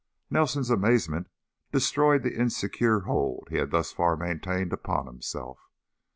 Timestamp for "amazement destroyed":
0.71-2.23